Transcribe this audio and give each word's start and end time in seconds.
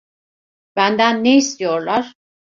Benden 0.75 1.23
ne 1.23 1.37
istiyorlar? 1.37 2.13